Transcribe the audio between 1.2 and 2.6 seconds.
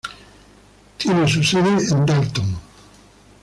su sede en Dalton.